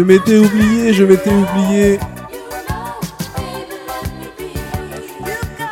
[0.00, 1.98] Je m'étais oublié, je m'étais oublié.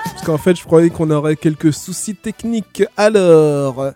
[0.04, 2.82] Parce qu'en fait, je croyais qu'on aurait quelques soucis techniques.
[2.98, 3.94] Alors,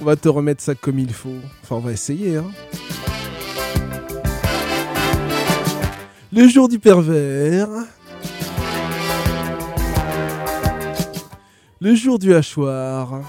[0.00, 1.34] on va te remettre ça comme il faut.
[1.64, 2.46] Enfin, on va essayer, hein.
[6.32, 7.66] Le jour du pervers.
[11.80, 13.20] Le jour du hachoir.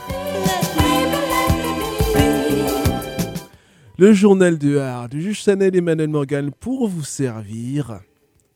[4.02, 8.00] Le journal de art du juge Chanel Emmanuel Morgan pour vous servir.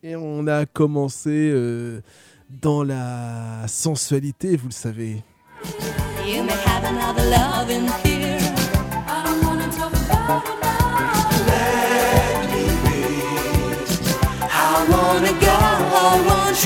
[0.02, 2.00] Et on a commencé euh,
[2.50, 5.22] dans la sensualité, vous le savez.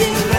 [0.01, 0.30] You.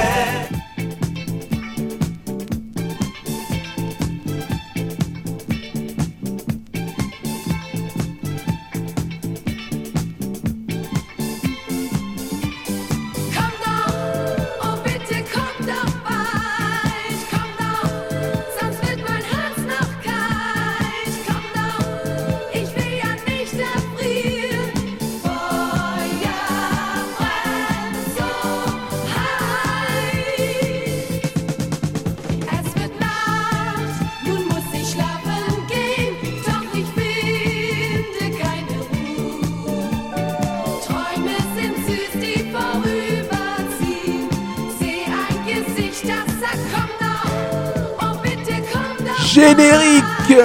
[49.42, 50.38] Générique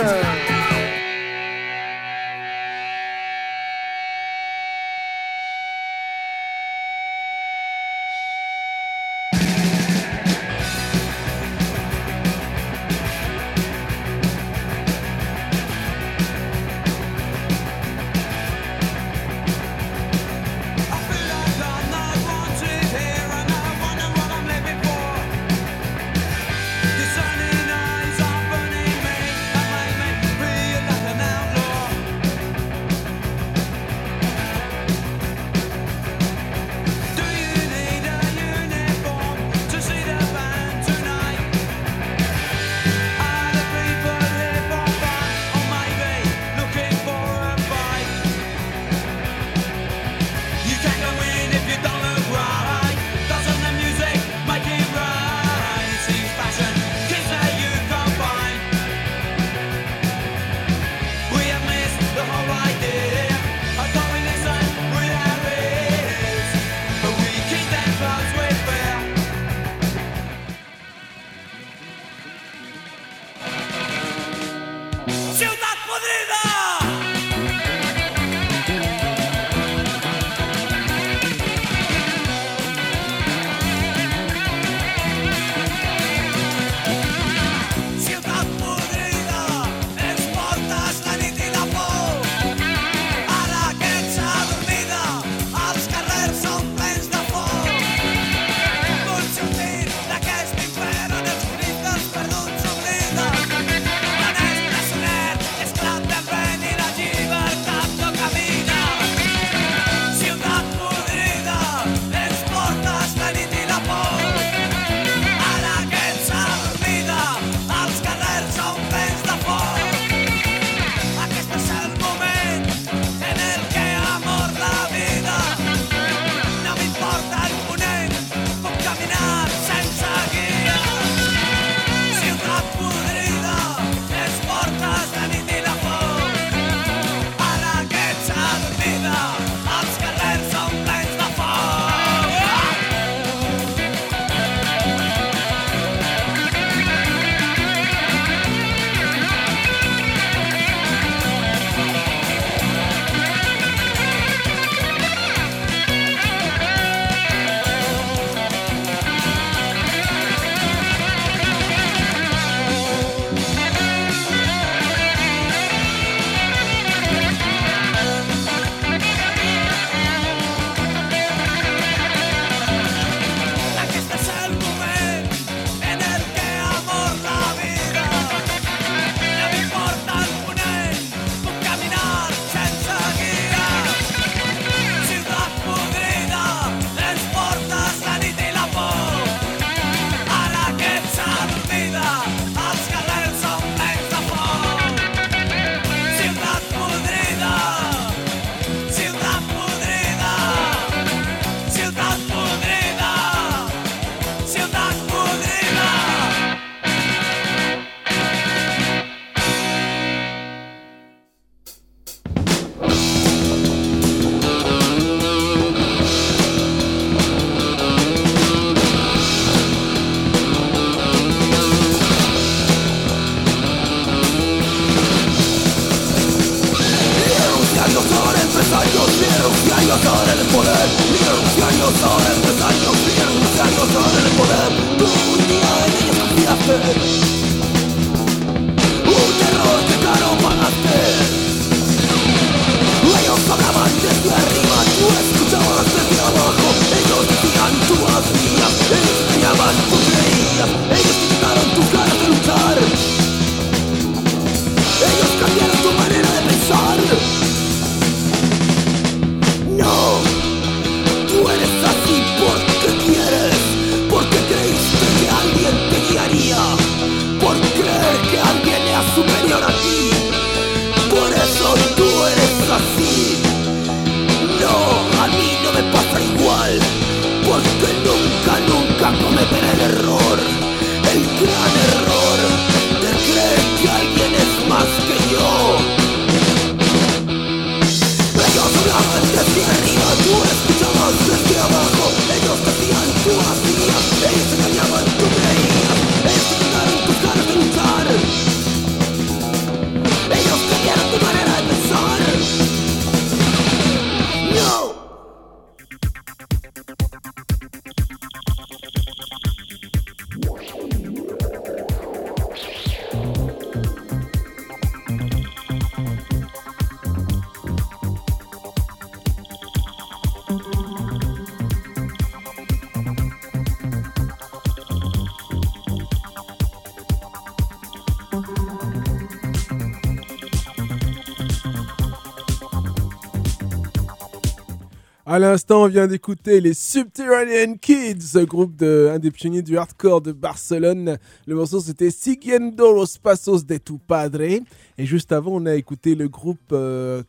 [335.36, 340.22] À l'instant, on vient d'écouter les Subterranean Kids, groupe de, un des pionniers du hardcore
[340.22, 341.18] de Barcelone.
[341.46, 344.40] Le morceau c'était Siguiendo los Pasos de tu Padre.
[344.40, 347.22] Et juste avant, on a écouté le groupe euh,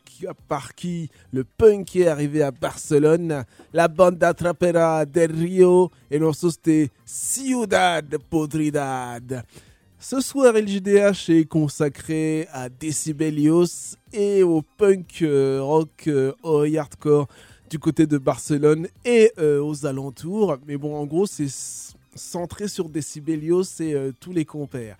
[0.48, 5.90] par qui le punk est arrivé à Barcelone, la banda trapera del Rio.
[6.10, 9.44] Et le morceau c'était Ciudad Podridad.
[10.00, 17.28] Ce soir, LJDH est consacré à Decibelios et au punk euh, rock euh, au hardcore
[17.68, 20.56] du côté de Barcelone et euh, aux alentours.
[20.66, 21.48] Mais bon, en gros, c'est
[22.14, 24.96] centré sur Decibelios et euh, tous les compères.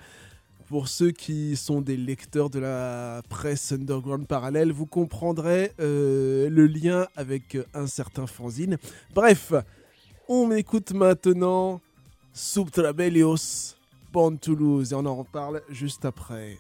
[0.68, 6.66] Pour ceux qui sont des lecteurs de la presse underground parallèle, vous comprendrez euh, le
[6.66, 8.76] lien avec un certain fanzine.
[9.14, 9.54] Bref,
[10.28, 11.80] on écoute maintenant
[12.34, 13.76] Subtrabelios,
[14.12, 16.58] Born Toulouse, et on en reparle juste après.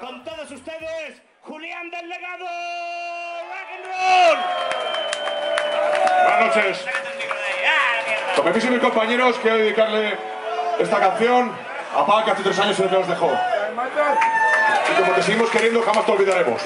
[0.00, 2.44] Con todos ustedes, Julián del Legado.
[3.96, 4.75] Rock.
[6.26, 6.84] Buenas noches.
[8.34, 10.18] Con permiso mis compañeros, quiero dedicarle
[10.80, 11.52] esta canción
[11.94, 13.30] a Pac, que hace tres años que nos dejó.
[14.90, 16.60] Y como te seguimos queriendo, jamás te olvidaremos.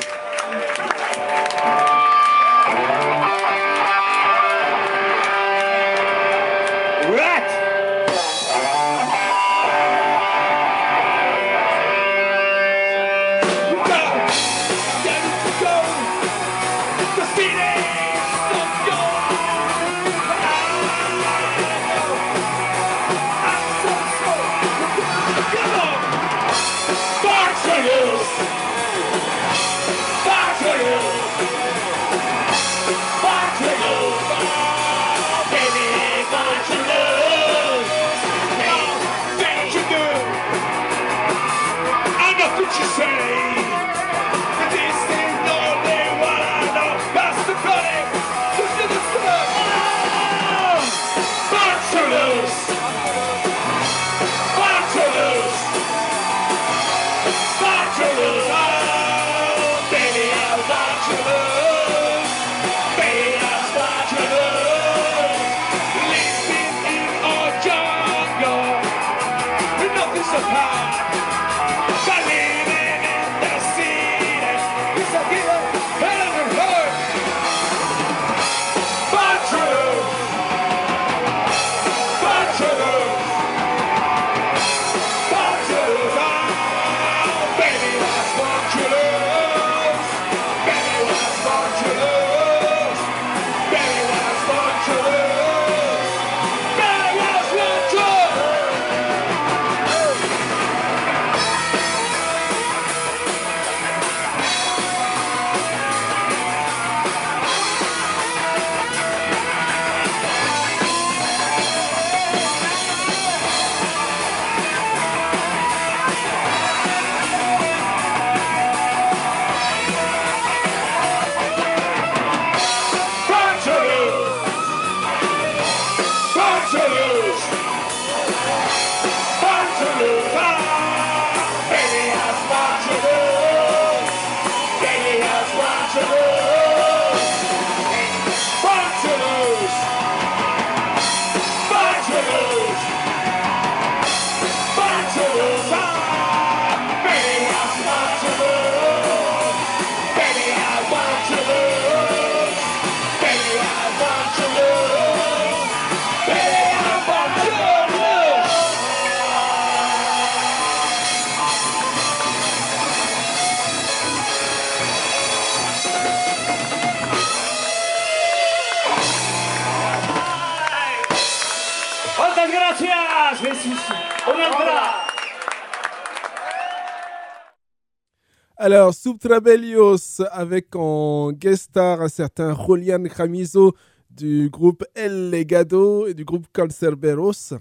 [178.62, 183.74] Alors, Subtrabellios avec en guest star un certain Julian Camiso
[184.10, 187.54] du groupe El Legado et du groupe Cancerberos.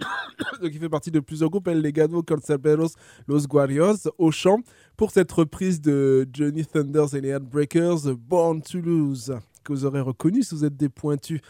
[0.60, 2.96] Donc, il fait partie de plusieurs groupes El Legado, Cancerberos,
[3.28, 4.58] Los Guarios au chant
[4.96, 9.32] pour cette reprise de Johnny Thunders et les Heartbreakers, Born to Lose,
[9.62, 11.40] que vous aurez reconnu si vous êtes des pointus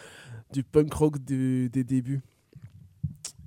[0.53, 2.21] du punk rock des débuts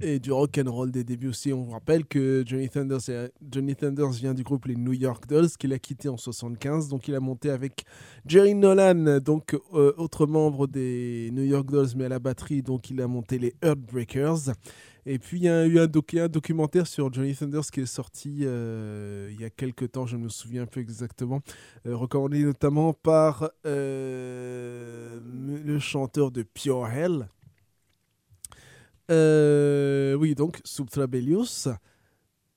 [0.01, 1.53] et du rock and roll des débuts aussi.
[1.53, 2.99] On vous rappelle que Johnny Thunders,
[3.51, 6.89] Johnny Thunders vient du groupe les New York Dolls qu'il a quitté en 75.
[6.89, 7.85] Donc il a monté avec
[8.25, 12.61] Jerry Nolan, donc euh, autre membre des New York Dolls, mais à la batterie.
[12.61, 14.51] Donc il a monté les Heartbreakers.
[15.07, 17.85] Et puis il y a eu un, docu- un documentaire sur Johnny Thunders qui est
[17.85, 21.41] sorti euh, il y a quelques temps, je ne me souviens plus exactement,
[21.85, 25.19] euh, recommandé notamment par le
[25.79, 27.27] chanteur de Pure Hell.
[29.11, 31.67] Euh, oui, donc Subtrabellius.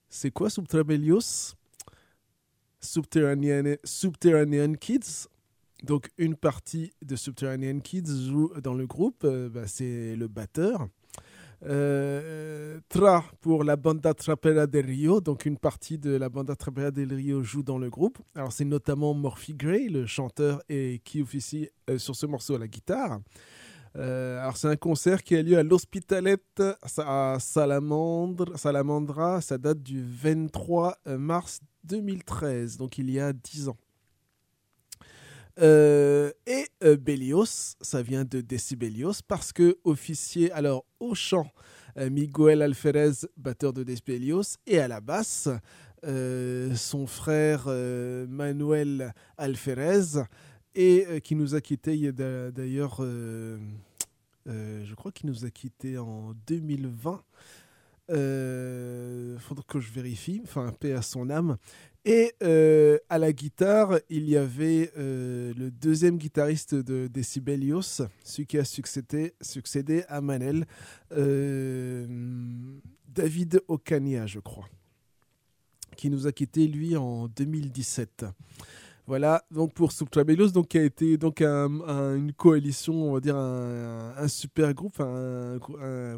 [0.08, 1.54] C'est quoi Subtrabellius
[2.80, 5.28] Subterranean, Subterranean Kids.
[5.82, 10.88] Donc une partie de Subterranean Kids joue dans le groupe, euh, bah, c'est le batteur.
[11.64, 16.90] Euh, Tra pour la banda Trapera del Rio, donc une partie de la banda Trapera
[16.90, 18.18] del Rio joue dans le groupe.
[18.34, 22.68] Alors c'est notamment Morphy Gray, le chanteur, et qui officie sur ce morceau à la
[22.68, 23.20] guitare.
[23.98, 26.36] Euh, alors c'est un concert qui a lieu à l'Hospitalet
[26.98, 29.40] à Salamandre, Salamandra.
[29.40, 33.76] Ça date du 23 mars 2013, donc il y a 10 ans.
[35.60, 41.50] Euh, et euh, Bélios, ça vient de Decibelios parce que officier, alors au chant,
[41.96, 45.48] euh, Miguel Alferez, batteur de Decibelios, et à la basse,
[46.04, 50.22] euh, son frère euh, Manuel Alferez,
[50.76, 53.04] et euh, qui nous a quittés d'ailleurs,
[54.48, 57.22] euh, je crois qu'il nous a quittés en 2020.
[58.10, 61.58] Euh, faudra que je vérifie, enfin, paix à son âme.
[62.04, 68.46] Et euh, à la guitare, il y avait euh, le deuxième guitariste de Decibelios, celui
[68.46, 70.64] qui a succédé, succédé à Manel,
[73.08, 74.68] David Ocania, je crois,
[75.96, 78.24] qui nous a quitté lui en 2017.
[79.08, 83.20] Voilà, donc pour Subtrabellos, donc qui a été donc un- un- une coalition, on va
[83.20, 85.00] dire un, super groupe,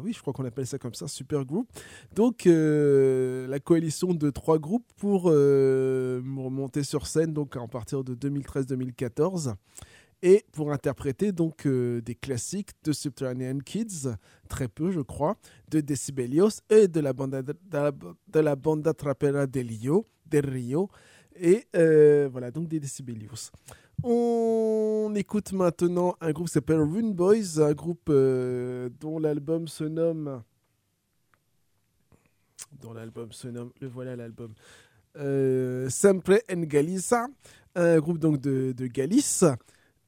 [0.03, 1.69] oui, je crois qu'on appelle ça comme ça, super groupe.
[2.13, 8.03] Donc euh, la coalition de trois groupes pour euh, remonter sur scène donc à partir
[8.03, 9.53] de 2013-2014
[10.21, 14.09] et pour interpréter donc euh, des classiques de Subterranean Kids,
[14.49, 15.37] très peu je crois,
[15.69, 17.91] de Decibelios et de la banda de la,
[18.27, 20.89] de la del Rio, del Rio
[21.35, 23.51] et euh, voilà donc des Decibelios.
[24.03, 29.83] On écoute maintenant un groupe qui s'appelle Rune Boys, un groupe euh, dont l'album se
[29.83, 30.43] nomme
[32.81, 34.53] dont l'album se nomme, le voilà l'album,
[35.17, 37.27] euh, Sempre en Galiza,
[37.75, 39.45] un groupe donc de, de Galice,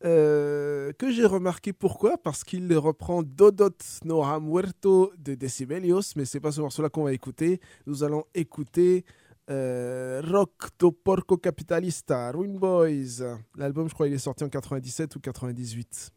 [0.05, 3.69] euh, que j'ai remarqué pourquoi, parce qu'il reprend Dodot
[4.03, 7.61] no ha muerto de Decibelios, mais c'est pas ce morceau-là qu'on va écouter.
[7.87, 9.05] Nous allons écouter
[9.49, 13.23] euh, Rock do Porco Capitalista, Ruin Boys.
[13.55, 16.11] L'album, je crois, il est sorti en 97 ou 98.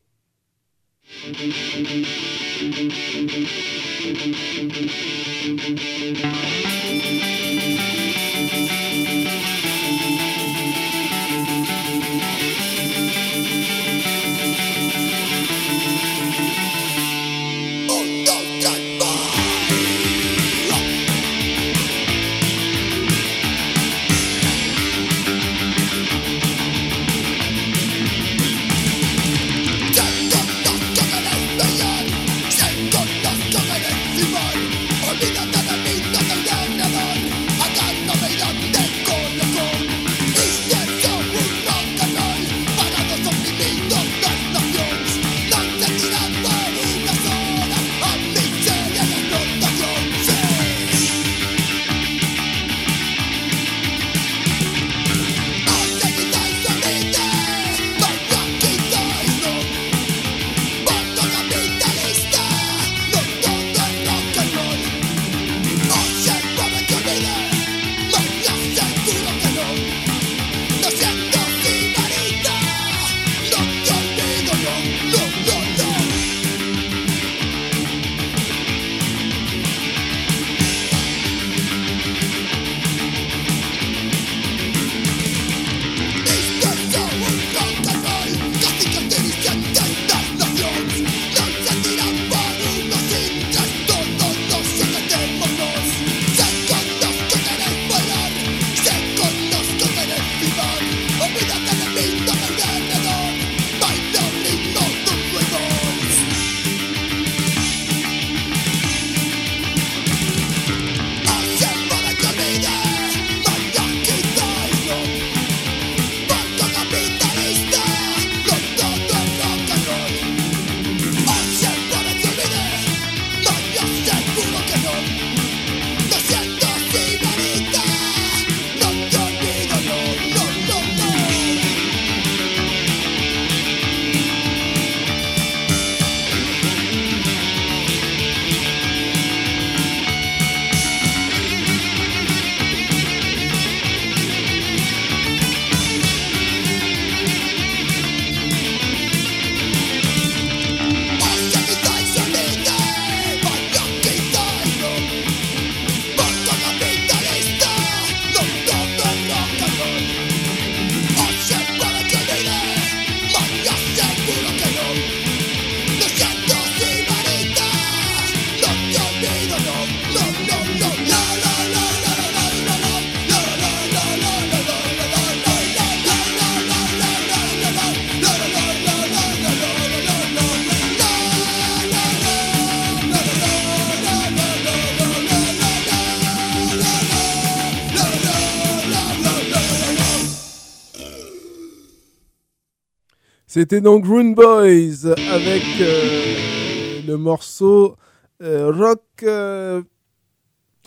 [193.56, 197.96] C'était donc Rune Boys avec euh, le morceau
[198.42, 199.82] euh, Rock, euh,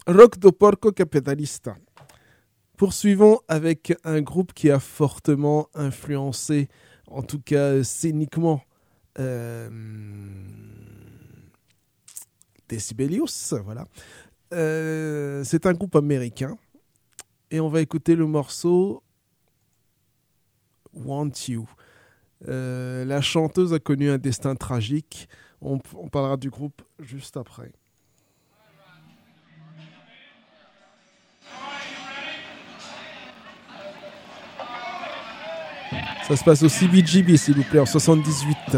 [0.06, 1.76] do Porco Capitalista.
[2.78, 6.70] Poursuivons avec un groupe qui a fortement influencé,
[7.08, 8.62] en tout cas scéniquement,
[12.70, 13.56] Decibelius.
[13.66, 13.86] Voilà.
[14.52, 16.56] C'est un groupe américain.
[17.50, 19.02] Et on va écouter le morceau
[20.94, 21.68] Want You.
[22.48, 25.28] Euh, la chanteuse a connu un destin tragique.
[25.62, 27.72] On, on parlera du groupe juste après.
[36.28, 38.78] Ça se passe au CBGB, s'il vous plaît, en 78.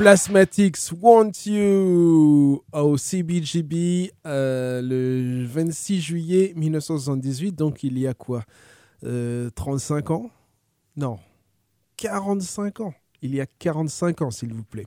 [0.00, 8.42] Plasmatics Want You au CBGB euh, le 26 juillet 1978, donc il y a quoi
[9.04, 10.30] euh, 35 ans?
[10.96, 11.18] Non,
[11.98, 12.94] 45 ans.
[13.20, 14.86] Il y a 45 ans, s'il vous plaît.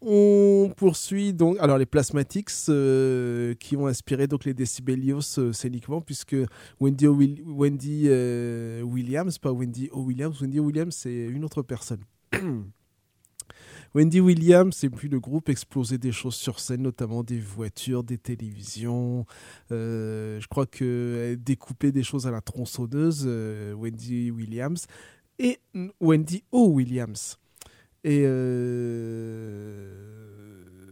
[0.00, 6.00] On poursuit donc alors les Plasmatics euh, qui ont inspiré donc les Decibelios euh, scéniquement
[6.00, 6.34] puisque
[6.80, 10.00] Wendy, euh, Williams, pas Wendy O.
[10.00, 10.58] Williams, Wendy.
[10.58, 12.00] Williams c'est une autre personne.
[13.98, 18.16] Wendy Williams et puis le groupe explosait des choses sur scène, notamment des voitures, des
[18.16, 19.26] télévisions.
[19.72, 24.86] Euh, je crois qu'elle découpait des choses à la tronçonneuse, euh, Wendy Williams,
[25.40, 25.58] et
[26.00, 26.68] Wendy O.
[26.68, 27.40] Williams.
[28.04, 29.90] Et euh,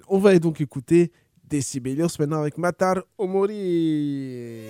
[0.08, 1.12] on va donc écouter
[1.48, 4.64] Decibelios maintenant avec Matar Omori.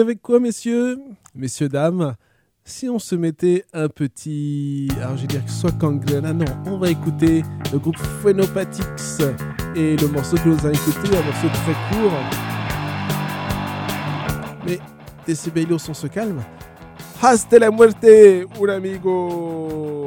[0.00, 0.98] Avec quoi, messieurs?
[1.34, 2.16] Messieurs, dames
[2.64, 4.88] Si on se mettait un petit.
[5.00, 9.22] Alors, je vais dire que soit Kangrena, non, on va écouter le groupe Phenopathics
[9.74, 12.12] et le morceau que nous avons écouté, un morceau très court.
[14.66, 14.78] Mais
[15.26, 16.42] Decibelos, on se calme.
[17.22, 20.05] Hasta la muerte, un amigo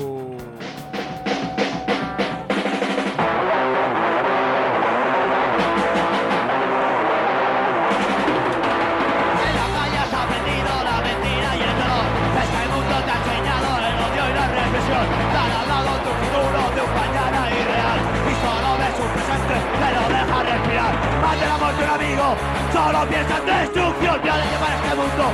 [22.73, 24.15] solo piensa en destrucción.
[24.21, 25.25] Viole llevar este mundo,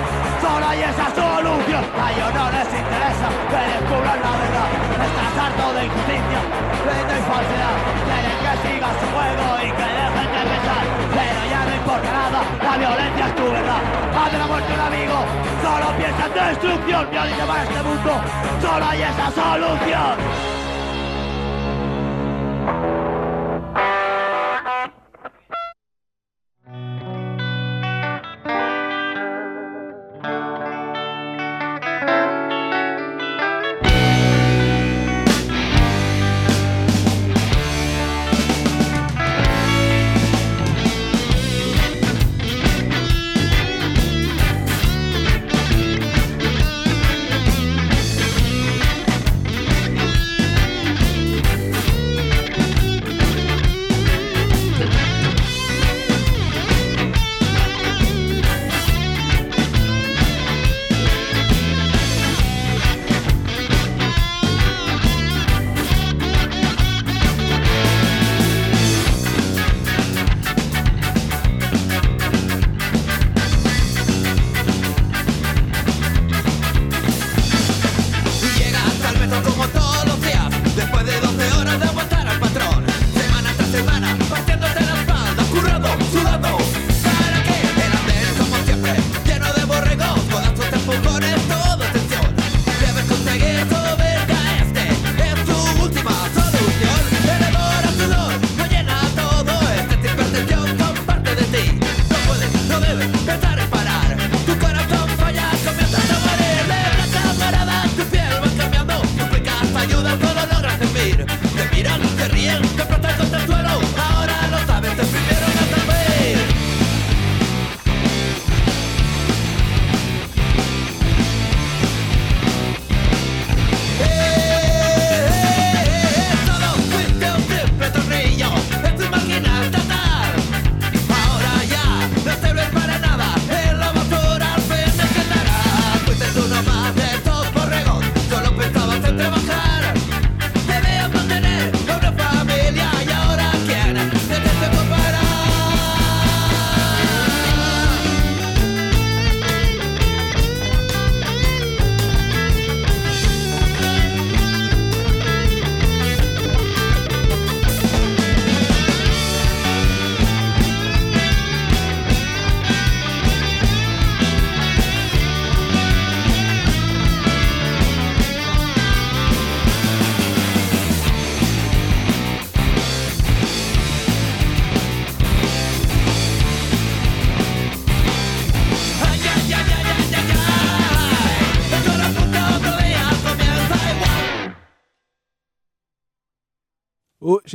[0.41, 1.83] solo hay esa solución.
[1.95, 4.69] A ellos no les interesa que descubran la verdad.
[5.05, 6.39] Estás harto de injusticia,
[6.85, 7.75] de y falsedad.
[8.05, 10.85] Quieren que sigas su juego y que dejen de pensar.
[11.15, 13.81] Pero ya no importa nada, la violencia es tu verdad.
[14.15, 15.17] Ante la muerte un amigo,
[15.63, 17.03] solo piensa en destrucción.
[17.11, 18.11] Viole llevar este mundo,
[18.61, 20.54] solo hay esa solución.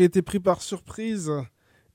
[0.00, 1.30] J'ai été pris par surprise.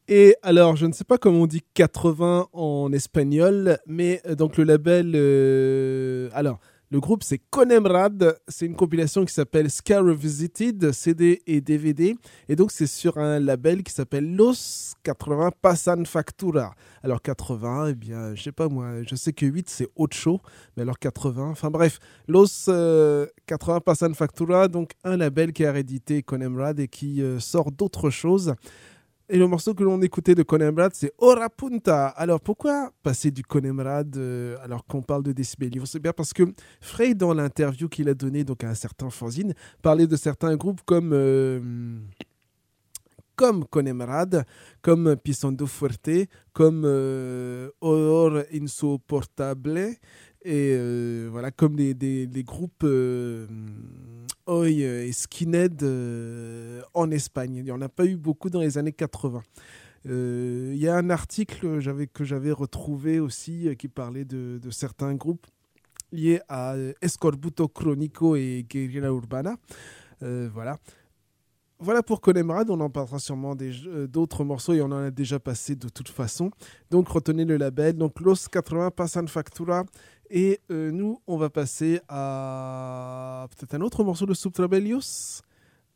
[0.07, 4.57] Et alors, je ne sais pas comment on dit 80 en espagnol, mais euh, donc
[4.57, 5.13] le label.
[5.15, 6.59] euh, alors,
[6.95, 8.37] le groupe c'est Conemrad.
[8.47, 12.15] C'est une compilation qui s'appelle Scar Revisited, CD et DVD.
[12.47, 16.73] Et donc, c'est sur un label qui s'appelle Los 80 Pasan Factura.
[17.03, 20.39] Alors, 80, eh bien, je sais pas moi, je sais que 8 c'est autre chose,
[20.77, 25.73] mais alors 80, enfin bref, Los euh, 80 Pasan Factura, donc un label qui a
[25.73, 28.55] réédité Conemrad et qui euh, sort d'autres choses.
[29.27, 32.09] Et le morceau que l'on écoutait de Conemrad, c'est Ora Punta.
[32.09, 36.43] Alors pourquoi passer du Conemrad euh, alors qu'on parle de Decibelios C'est bien parce que
[36.79, 41.09] Frey, dans l'interview qu'il a donnée à un certain fanzine, parlait de certains groupes comme,
[41.11, 41.97] euh,
[43.35, 44.45] comme Conemrad,
[44.83, 49.95] comme Pisando Fuerte, comme euh, Horror Insoportable,
[50.45, 53.47] et euh, voilà, comme des, des- groupes euh,
[54.45, 57.55] Oi et Skinhead euh, en Espagne.
[57.55, 59.41] Il n'y en a pas eu beaucoup dans les années 80.
[60.07, 61.79] Euh, Il y a un article
[62.13, 65.47] que j'avais retrouvé aussi qui parlait de, de certains groupes
[66.11, 69.55] liés à Escorbuto Chronico et Guerrilla Urbana.
[70.21, 70.77] Voilà.
[71.79, 73.53] Voilà pour Conemrad, on en parlera sûrement
[74.07, 76.49] d'autres morceaux et on en a déjà passé de toute façon.
[76.89, 79.83] Donc retenez le label, donc Los 80 Pasan Factura.
[80.29, 85.41] Et euh, nous, on va passer à peut-être un autre morceau de Subtrabellios.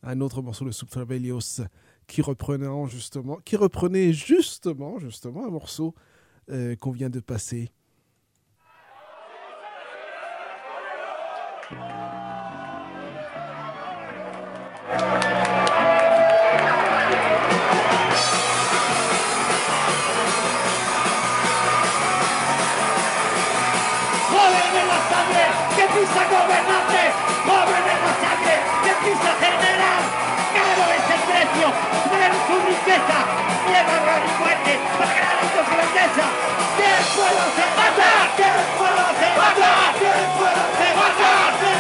[0.04, 1.62] Un autre morceau de Subtrabellios
[2.08, 5.94] qui reprenait justement, qui reprenait justement, justement un morceau
[6.50, 7.72] euh, qu'on vient de passer.
[33.80, 34.22] de Barrón
[37.15, 38.10] pueblo se mata!
[38.38, 39.72] ¡Del pueblo se mata!
[40.38, 41.79] Pueblo se!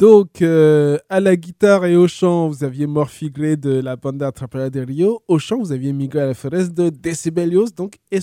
[0.00, 2.86] Donc, euh, à la guitare et au chant, vous aviez
[3.24, 5.22] Gray de la banda Atrapera de Rio.
[5.28, 8.20] Au chant, vous aviez Miguel Alferez de Decibelios, donc, et.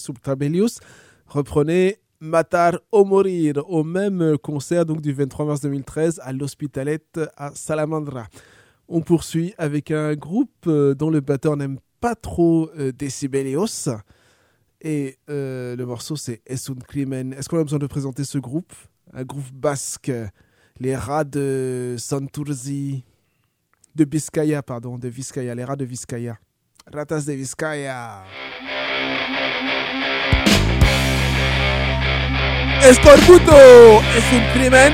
[1.27, 6.97] Reprenez Matar o Morir au même concert donc, du 23 mars 2013 à l'Hospitalet
[7.37, 8.25] à Salamandra.
[8.87, 13.89] On poursuit avec un groupe euh, dont le batteur n'aime pas trop euh, Decibelios.
[14.81, 17.33] Et le morceau, c'est Es un crimen.
[17.33, 18.73] Est-ce qu'on a besoin de présenter ce groupe?
[19.13, 20.11] Un groupe basque
[20.79, 23.03] les rats de Santurzi,
[23.95, 26.39] de Vizcaya, pardon, de Vizcaya, les rats de Vizcaya.
[26.89, 28.23] Ratas de Vizcaya.
[32.81, 34.93] Escorbuto es un crimen.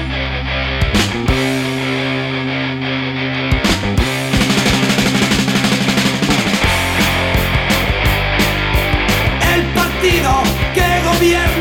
[9.55, 10.43] el partido
[10.73, 11.52] que gobierna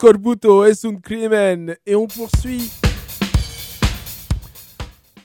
[0.00, 1.76] Escorbuto es un crimen.
[1.84, 2.70] Et on poursuit.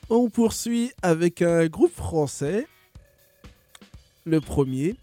[0.09, 2.67] On poursuit avec un groupe français.
[4.26, 4.97] Le premier.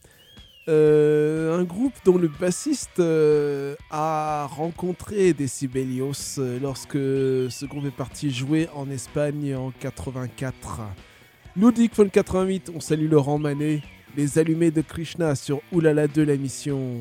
[0.68, 7.96] Euh, un groupe dont le bassiste euh, a rencontré Decibelios euh, lorsque ce groupe est
[7.96, 10.82] parti jouer en Espagne en 84.
[11.56, 13.80] Ludwig von 88, on salue Laurent Manet,
[14.18, 17.00] les allumés de Krishna sur Oulala 2 la mission.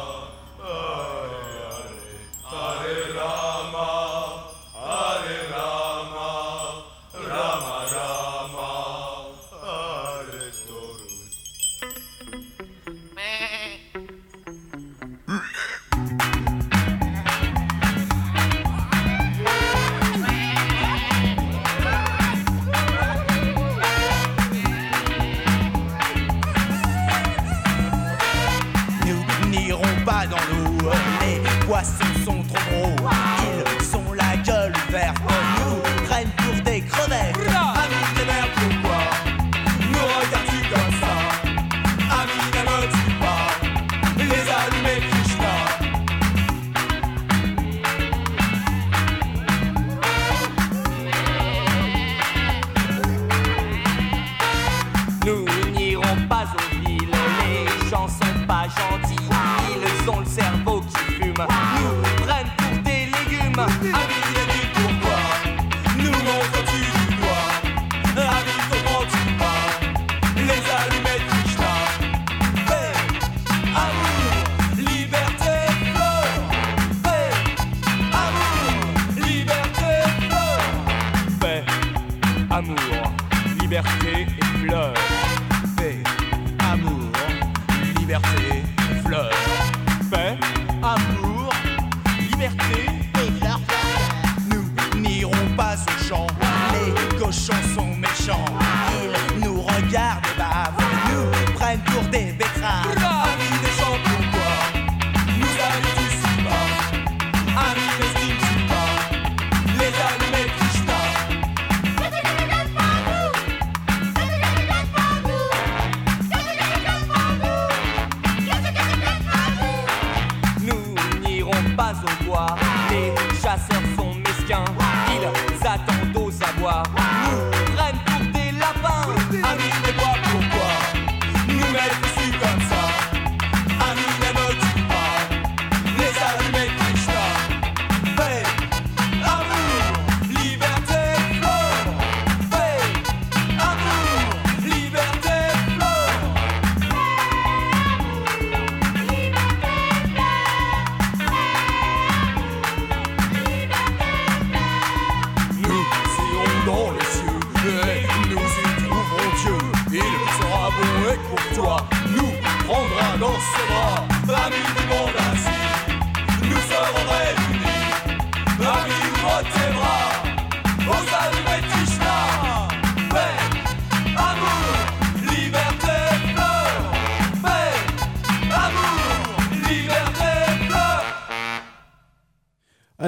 [121.93, 122.60] n'irons pas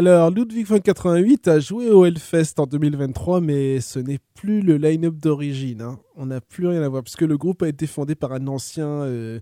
[0.05, 4.75] Alors, Ludwig von 88 a joué au Hellfest en 2023, mais ce n'est plus le
[4.75, 5.81] line-up d'origine.
[5.81, 5.97] hein.
[6.15, 8.87] On n'a plus rien à voir, puisque le groupe a été fondé par un ancien
[8.87, 9.39] euh,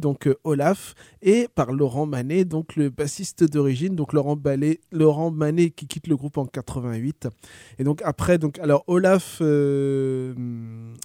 [0.00, 5.30] donc euh, Olaf, et par Laurent Manet, donc le bassiste d'origine, donc Laurent, Ballet, Laurent
[5.30, 7.28] Manet qui quitte le groupe en 88.
[7.78, 10.34] Et donc après, donc, alors Olaf euh,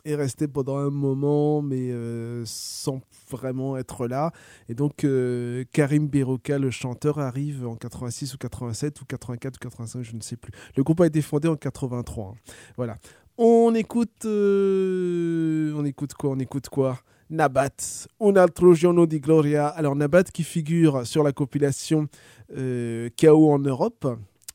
[0.05, 4.31] est resté pendant un moment, mais euh, sans vraiment être là.
[4.67, 5.05] Et donc
[5.71, 10.21] Karim Beroka, le chanteur, arrive en 86 ou 87 ou 84 ou 85, je ne
[10.21, 10.51] sais plus.
[10.75, 12.25] Le groupe a été fondé en 83.
[12.25, 12.33] hein.
[12.75, 12.97] Voilà.
[13.41, 16.99] On écoute, euh, on écoute quoi On écoute quoi?
[17.29, 19.67] Nabat, un altro giorno di gloria.
[19.69, 22.09] Alors Nabat qui figure sur la compilation
[22.57, 24.05] euh, Chaos en Europe,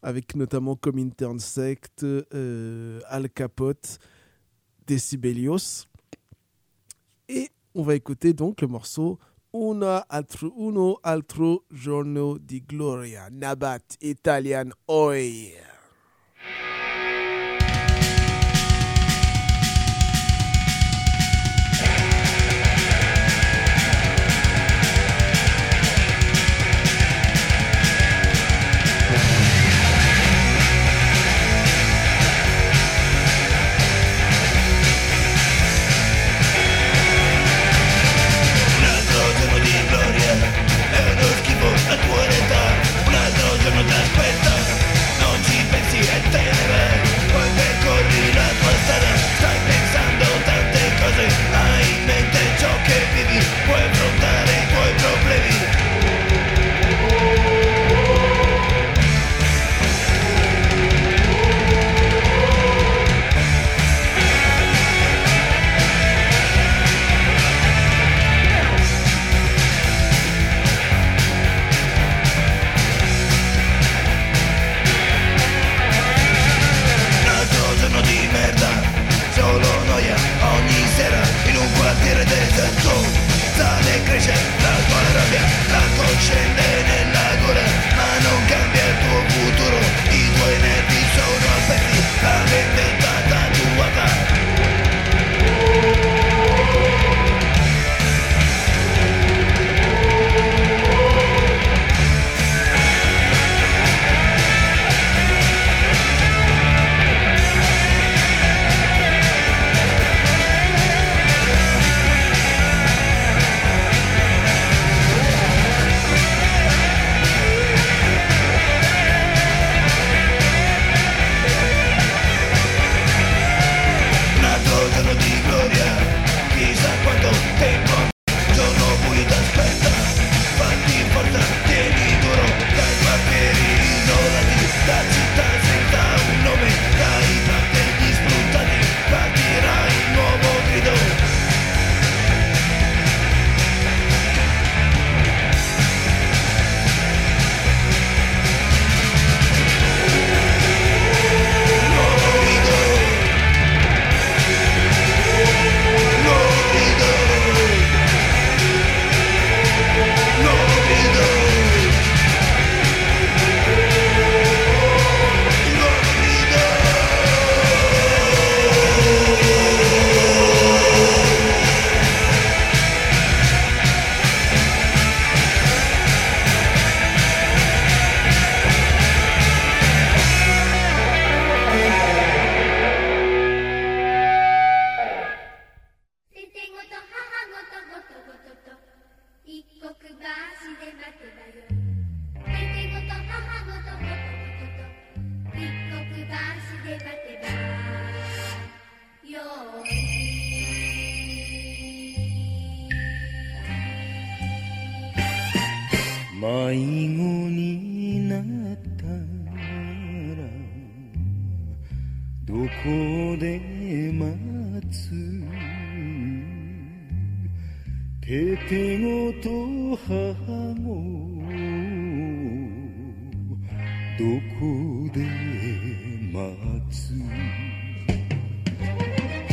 [0.02, 3.98] avec notamment comme Intern Sect, euh, Al Capote,
[4.86, 5.86] Decibelios.
[7.30, 9.18] Et on va écouter donc le morceau
[9.54, 13.30] Una altro, Uno altro giorno di gloria.
[13.30, 15.73] Nabat, Italian Oi.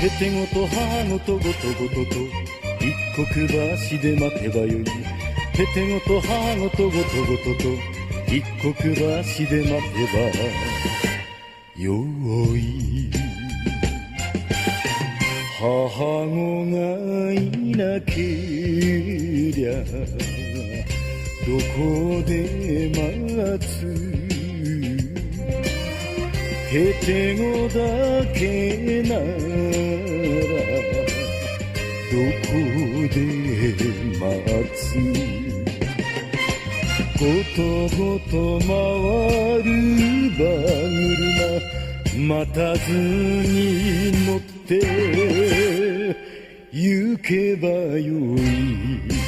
[0.02, 2.18] ててごと母ごとごとごとと
[2.80, 7.70] 一刻橋で待てばよいててごと母ごとごとごとと
[8.26, 11.93] 一刻橋で待てばよ
[12.58, 13.12] い
[15.60, 15.66] 母
[16.26, 17.38] 子がい
[17.78, 18.12] なけ
[19.54, 19.70] りゃ
[21.45, 24.20] どこで待つ
[26.74, 27.76] へてごだ
[28.34, 29.22] けなら
[32.07, 32.15] ど
[32.47, 32.55] こ
[33.09, 33.15] で
[34.17, 34.24] 待
[34.74, 34.80] つ
[37.19, 37.59] ごと
[37.97, 37.99] ご
[38.30, 38.69] と回
[39.63, 39.67] る
[40.32, 40.47] 馬
[41.17, 41.59] 車
[42.15, 44.72] 待たずに乗って
[46.72, 47.67] 行けば
[47.99, 49.20] よい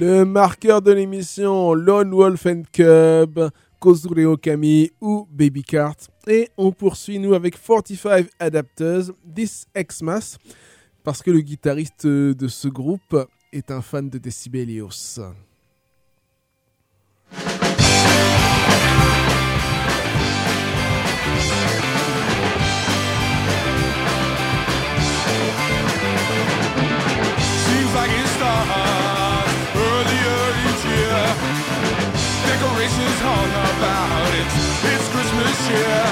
[0.00, 3.38] Le marqueur de l'émission Lone Wolf and Cub,
[3.78, 5.96] Kozure Okami ou Baby Cart.
[6.26, 10.38] Et on poursuit nous avec 45 Adapters, This Xmas,
[11.04, 13.14] parce que le guitariste de ce groupe
[13.52, 15.20] est un fan de Decibelios.
[35.50, 36.02] Christmas cheer.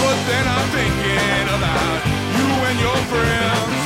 [0.00, 2.00] But then I'm thinking about
[2.36, 3.76] you and your friends.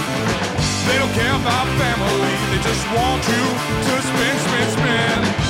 [0.86, 2.34] They don't care about family.
[2.51, 3.45] They just want you
[3.86, 4.68] to spin, spin.
[4.78, 5.47] Spin,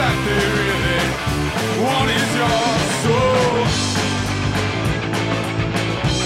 [0.00, 1.04] that really
[1.84, 2.88] want is yours.
[3.04, 3.16] So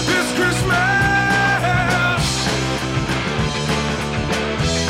[0.07, 2.23] this Christmas,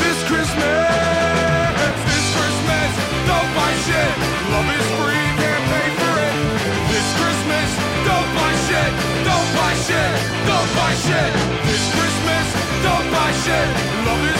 [0.02, 2.90] this Christmas, this Christmas,
[3.26, 4.14] don't buy shit.
[4.54, 6.34] Love is free, can't pay for it.
[6.94, 7.68] This Christmas,
[8.06, 8.92] don't buy shit.
[9.26, 10.14] Don't buy shit.
[10.46, 11.30] Don't buy shit.
[11.66, 12.46] This Christmas,
[12.86, 13.66] don't buy shit.
[14.06, 14.35] Love is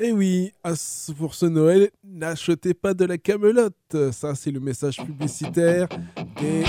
[0.00, 3.74] Et oui, à ce- pour ce Noël, n'achetez pas de la camelote.
[4.12, 5.88] Ça, c'est le message publicitaire
[6.40, 6.62] des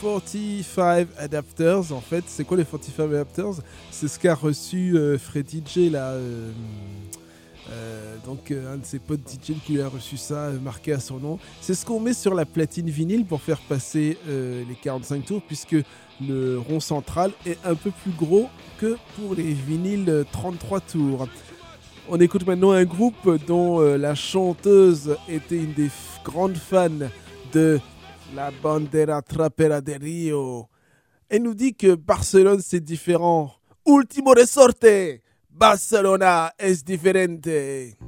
[0.00, 1.92] 45 Adapters.
[1.92, 3.62] En fait, c'est quoi les 45 Adapters?
[3.90, 6.10] C'est ce qu'a reçu euh, Freddy J là.
[6.12, 6.52] euh,
[7.72, 10.98] euh, donc euh, un de ses potes DJ qui a reçu ça euh, marqué à
[11.00, 11.38] son nom.
[11.60, 15.76] C'est ce qu'on met sur la platine vinyle pour faire passer les 45 tours puisque
[16.20, 18.48] le rond central est un peu plus gros
[18.78, 21.28] que pour les vinyles euh, 33 tours.
[22.08, 25.90] On écoute maintenant un groupe dont la chanteuse était une des
[26.24, 26.88] grandes fans
[27.52, 27.78] de
[28.34, 30.66] la bandera trapera de Rio.
[31.28, 33.52] Elle nous dit que Barcelone c'est différent.
[33.86, 34.86] Ultimo resorte,
[35.50, 37.98] Barcelona es diferente.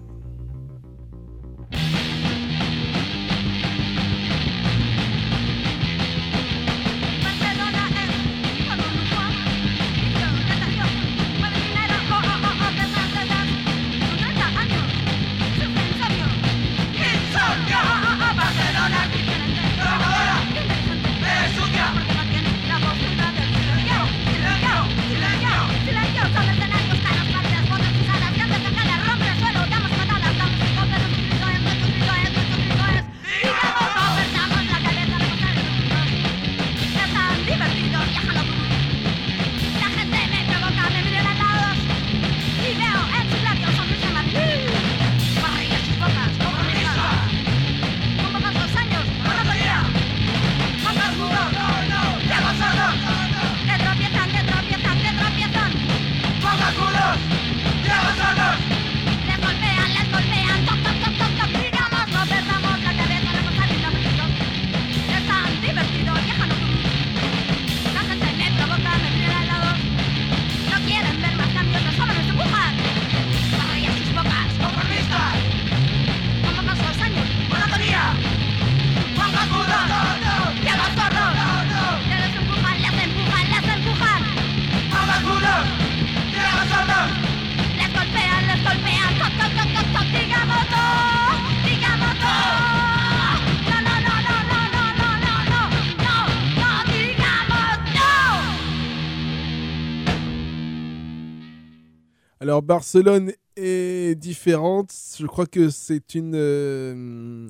[102.52, 104.92] Alors Barcelone est différente.
[105.18, 107.48] Je crois que c'est une, euh,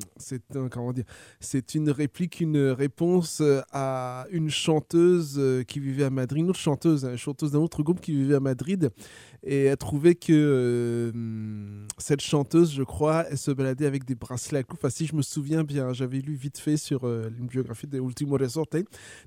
[0.71, 1.05] comment dire,
[1.41, 6.51] c'est une réplique, une réponse euh, à une chanteuse euh, qui vivait à Madrid, une
[6.51, 8.91] autre chanteuse, une chanteuse d'un autre groupe qui vivait à Madrid,
[9.45, 14.61] et elle trouvait que euh, cette chanteuse, je crois, elle se baladait avec des bracelets
[14.61, 14.77] à clous.
[14.79, 17.99] Enfin, si je me souviens bien, j'avais lu vite fait sur euh, une biographie de
[17.99, 18.77] Ultimo Resorte.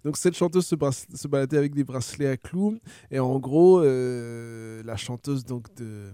[0.04, 0.76] Donc cette chanteuse se,
[1.14, 2.80] se baladait avec des bracelets à clous.
[3.12, 6.12] Et en gros, la chanteuse donc de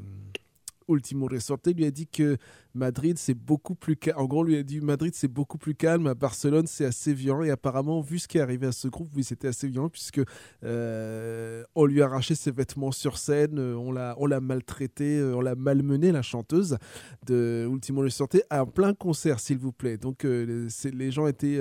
[0.95, 2.37] Ultimo Resorte lui a dit que
[2.73, 4.17] Madrid c'est beaucoup plus calme.
[4.17, 7.43] En gros, lui a dit Madrid c'est beaucoup plus calme, à Barcelone c'est assez violent.
[7.43, 10.21] Et apparemment, vu ce qui est arrivé à ce groupe, oui, c'était assez violent puisque
[10.63, 15.41] euh, on lui a arraché ses vêtements sur scène, euh, on l'a, maltraité, euh, on
[15.41, 16.77] l'a malmené la chanteuse
[17.25, 19.97] de Ultimo Resorte à plein concert, s'il vous plaît.
[19.97, 21.59] Donc les, gens étaient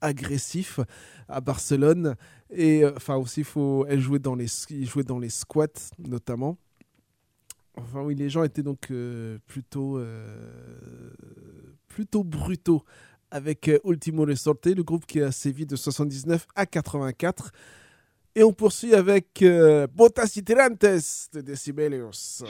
[0.00, 0.80] agressifs
[1.28, 2.14] à Barcelone
[2.50, 5.66] et enfin aussi, faut, elle jouait dans les, ils jouaient dans les squats
[5.98, 6.56] notamment.
[7.82, 11.10] Enfin oui, les gens étaient donc euh, plutôt, euh,
[11.88, 12.84] plutôt brutaux
[13.30, 17.52] avec euh, Ultimo Resorte, le groupe qui a sévi de 79 à 84.
[18.36, 20.80] Et on poursuit avec euh, Botas y Tirantes
[21.32, 22.42] de Decibelios.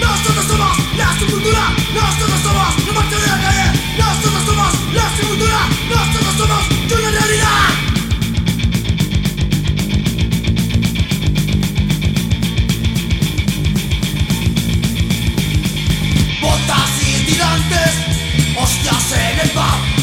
[0.00, 2.83] Nosotros somos la subcultura, nosotros somos
[18.84, 19.93] das Seelenbad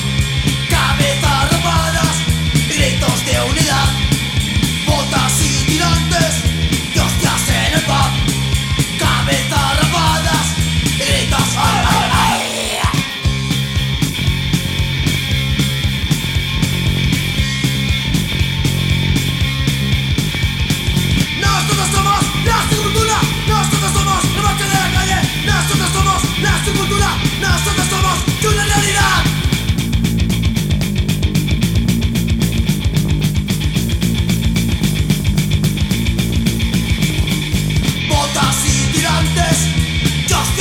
[40.31, 40.60] Just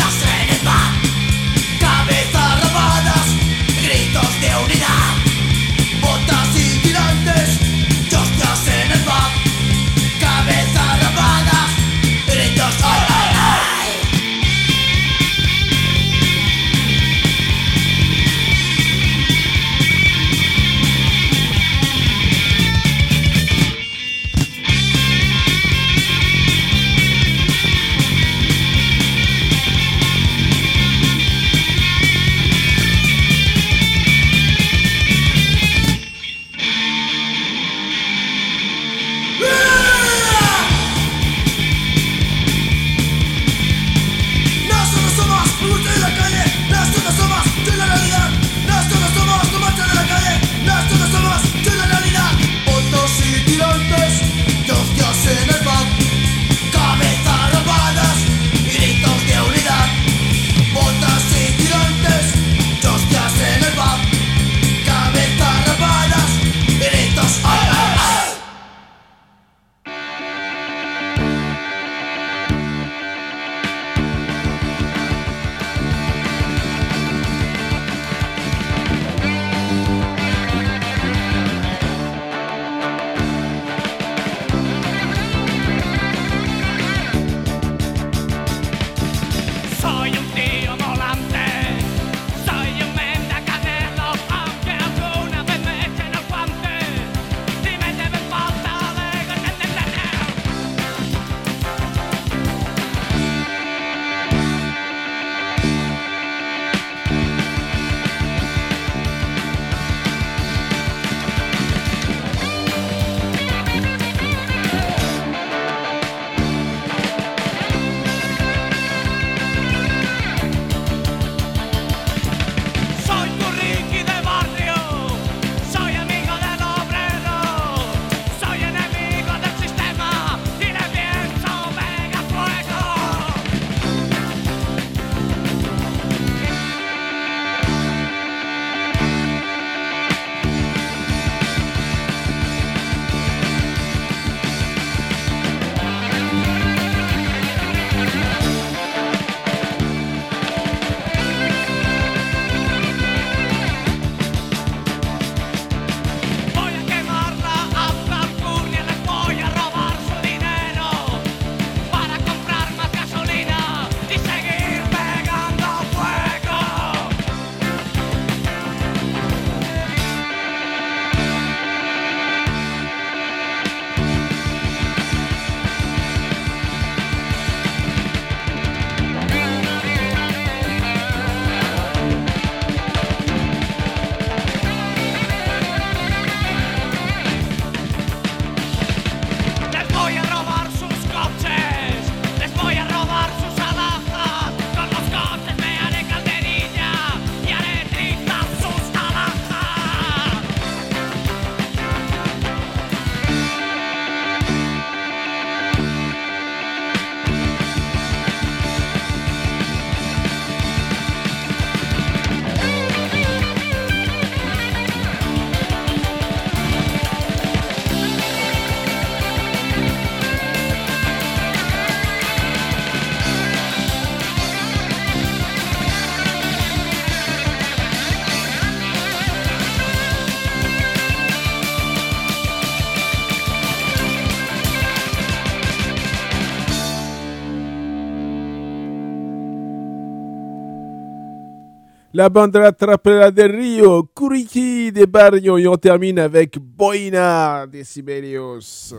[242.20, 248.94] La bande rattrapera del Rio, Kuriki des Barrio et on termine avec Boina des Sibelius.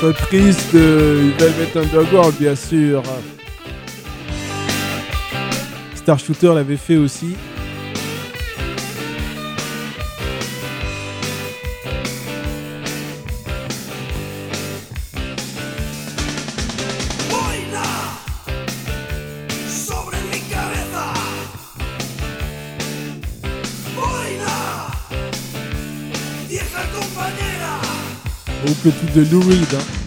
[0.00, 3.02] Reprise de Velvet Underground, bien sûr.
[5.96, 7.36] Star Shooter l'avait fait aussi.
[28.84, 29.97] le titre de Lou hein.